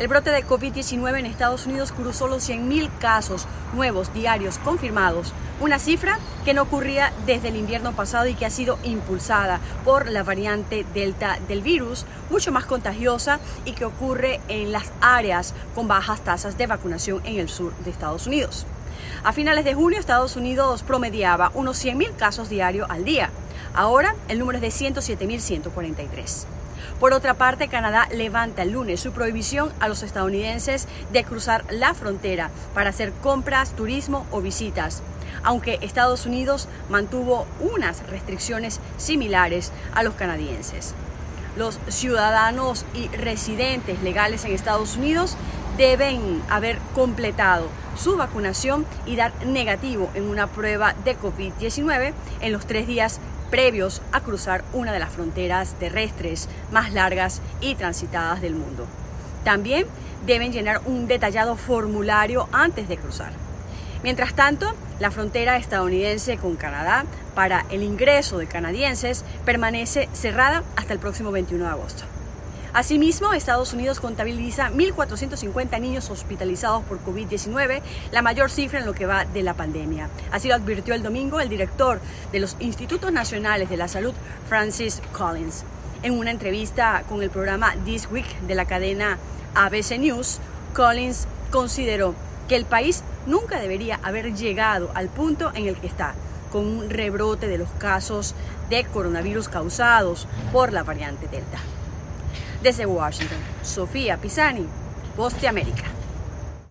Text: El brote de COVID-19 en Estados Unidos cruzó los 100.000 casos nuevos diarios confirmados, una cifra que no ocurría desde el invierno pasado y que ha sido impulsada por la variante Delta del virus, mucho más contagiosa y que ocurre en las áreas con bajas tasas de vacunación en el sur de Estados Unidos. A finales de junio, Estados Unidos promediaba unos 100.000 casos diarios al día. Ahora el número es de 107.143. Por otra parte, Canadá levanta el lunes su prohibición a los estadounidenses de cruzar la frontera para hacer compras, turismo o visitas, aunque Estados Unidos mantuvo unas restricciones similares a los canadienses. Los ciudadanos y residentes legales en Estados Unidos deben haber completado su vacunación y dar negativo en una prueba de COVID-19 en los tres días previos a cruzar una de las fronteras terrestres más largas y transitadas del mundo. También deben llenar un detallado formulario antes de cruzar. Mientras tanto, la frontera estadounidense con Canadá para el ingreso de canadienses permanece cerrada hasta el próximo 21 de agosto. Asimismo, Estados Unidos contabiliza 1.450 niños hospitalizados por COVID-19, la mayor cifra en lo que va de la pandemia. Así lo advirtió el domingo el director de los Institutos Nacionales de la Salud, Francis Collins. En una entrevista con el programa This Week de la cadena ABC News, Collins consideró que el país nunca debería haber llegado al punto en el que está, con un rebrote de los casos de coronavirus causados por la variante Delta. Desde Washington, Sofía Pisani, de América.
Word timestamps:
El 0.00 0.08
brote 0.08 0.30
de 0.30 0.46
COVID-19 0.46 1.18
en 1.18 1.26
Estados 1.26 1.66
Unidos 1.66 1.92
cruzó 1.92 2.26
los 2.26 2.48
100.000 2.48 2.88
casos 3.00 3.46
nuevos 3.74 4.14
diarios 4.14 4.56
confirmados, 4.56 5.34
una 5.60 5.78
cifra 5.78 6.18
que 6.42 6.54
no 6.54 6.62
ocurría 6.62 7.12
desde 7.26 7.48
el 7.48 7.56
invierno 7.56 7.92
pasado 7.92 8.26
y 8.26 8.32
que 8.34 8.46
ha 8.46 8.50
sido 8.50 8.78
impulsada 8.82 9.60
por 9.84 10.08
la 10.08 10.22
variante 10.22 10.86
Delta 10.94 11.38
del 11.48 11.60
virus, 11.60 12.06
mucho 12.30 12.50
más 12.50 12.64
contagiosa 12.64 13.40
y 13.66 13.72
que 13.72 13.84
ocurre 13.84 14.40
en 14.48 14.72
las 14.72 14.90
áreas 15.02 15.52
con 15.74 15.86
bajas 15.86 16.24
tasas 16.24 16.56
de 16.56 16.66
vacunación 16.66 17.20
en 17.26 17.38
el 17.38 17.50
sur 17.50 17.74
de 17.84 17.90
Estados 17.90 18.26
Unidos. 18.26 18.64
A 19.22 19.34
finales 19.34 19.66
de 19.66 19.74
junio, 19.74 20.00
Estados 20.00 20.34
Unidos 20.34 20.82
promediaba 20.82 21.52
unos 21.52 21.84
100.000 21.84 22.16
casos 22.16 22.48
diarios 22.48 22.88
al 22.88 23.04
día. 23.04 23.28
Ahora 23.74 24.14
el 24.28 24.38
número 24.38 24.60
es 24.60 24.80
de 24.80 24.92
107.143. 24.94 26.59
Por 26.98 27.12
otra 27.12 27.34
parte, 27.34 27.68
Canadá 27.68 28.08
levanta 28.12 28.62
el 28.62 28.72
lunes 28.72 29.00
su 29.00 29.12
prohibición 29.12 29.72
a 29.80 29.88
los 29.88 30.02
estadounidenses 30.02 30.88
de 31.12 31.24
cruzar 31.24 31.64
la 31.70 31.94
frontera 31.94 32.50
para 32.74 32.90
hacer 32.90 33.12
compras, 33.22 33.70
turismo 33.72 34.26
o 34.30 34.40
visitas, 34.40 35.02
aunque 35.42 35.78
Estados 35.82 36.26
Unidos 36.26 36.68
mantuvo 36.88 37.46
unas 37.60 38.06
restricciones 38.08 38.80
similares 38.96 39.72
a 39.94 40.02
los 40.02 40.14
canadienses. 40.14 40.94
Los 41.56 41.80
ciudadanos 41.88 42.84
y 42.94 43.08
residentes 43.08 44.02
legales 44.02 44.44
en 44.44 44.52
Estados 44.52 44.96
Unidos 44.96 45.36
deben 45.76 46.42
haber 46.48 46.78
completado 46.94 47.68
su 47.96 48.16
vacunación 48.16 48.86
y 49.06 49.16
dar 49.16 49.32
negativo 49.44 50.10
en 50.14 50.28
una 50.28 50.46
prueba 50.46 50.94
de 51.04 51.18
COVID-19 51.18 52.12
en 52.40 52.52
los 52.52 52.66
tres 52.66 52.86
días 52.86 53.20
previos 53.50 54.02
a 54.12 54.20
cruzar 54.20 54.64
una 54.72 54.92
de 54.92 54.98
las 54.98 55.12
fronteras 55.12 55.74
terrestres 55.74 56.48
más 56.70 56.92
largas 56.92 57.40
y 57.60 57.74
transitadas 57.74 58.40
del 58.40 58.54
mundo. 58.54 58.86
También 59.44 59.86
deben 60.26 60.52
llenar 60.52 60.80
un 60.86 61.06
detallado 61.08 61.56
formulario 61.56 62.48
antes 62.52 62.88
de 62.88 62.96
cruzar. 62.96 63.32
Mientras 64.02 64.34
tanto, 64.34 64.72
la 64.98 65.10
frontera 65.10 65.56
estadounidense 65.56 66.38
con 66.38 66.56
Canadá 66.56 67.04
para 67.34 67.66
el 67.70 67.82
ingreso 67.82 68.38
de 68.38 68.46
canadienses 68.46 69.24
permanece 69.44 70.08
cerrada 70.12 70.62
hasta 70.76 70.92
el 70.92 70.98
próximo 70.98 71.30
21 71.32 71.64
de 71.64 71.70
agosto. 71.70 72.04
Asimismo, 72.72 73.32
Estados 73.32 73.72
Unidos 73.72 73.98
contabiliza 73.98 74.70
1.450 74.70 75.80
niños 75.80 76.08
hospitalizados 76.08 76.84
por 76.84 77.04
COVID-19, 77.04 77.82
la 78.12 78.22
mayor 78.22 78.48
cifra 78.48 78.78
en 78.78 78.86
lo 78.86 78.94
que 78.94 79.06
va 79.06 79.24
de 79.24 79.42
la 79.42 79.54
pandemia. 79.54 80.08
Así 80.30 80.46
lo 80.46 80.54
advirtió 80.54 80.94
el 80.94 81.02
domingo 81.02 81.40
el 81.40 81.48
director 81.48 82.00
de 82.30 82.38
los 82.38 82.56
Institutos 82.60 83.12
Nacionales 83.12 83.70
de 83.70 83.76
la 83.76 83.88
Salud, 83.88 84.14
Francis 84.48 85.02
Collins. 85.10 85.64
En 86.04 86.16
una 86.16 86.30
entrevista 86.30 87.02
con 87.08 87.24
el 87.24 87.30
programa 87.30 87.74
This 87.84 88.08
Week 88.08 88.40
de 88.42 88.54
la 88.54 88.66
cadena 88.66 89.18
ABC 89.56 89.98
News, 89.98 90.38
Collins 90.72 91.26
consideró 91.50 92.14
que 92.48 92.54
el 92.54 92.66
país 92.66 93.02
nunca 93.26 93.58
debería 93.58 93.98
haber 94.04 94.32
llegado 94.32 94.92
al 94.94 95.08
punto 95.08 95.50
en 95.54 95.66
el 95.66 95.76
que 95.76 95.88
está, 95.88 96.14
con 96.52 96.66
un 96.66 96.88
rebrote 96.88 97.48
de 97.48 97.58
los 97.58 97.68
casos 97.78 98.36
de 98.68 98.84
coronavirus 98.84 99.48
causados 99.48 100.28
por 100.52 100.72
la 100.72 100.84
variante 100.84 101.26
Delta. 101.26 101.58
Desde 102.62 102.84
Washington, 102.84 103.38
Sofía 103.62 104.18
Pisani, 104.18 104.66
de 105.40 105.48
América. 105.48 105.99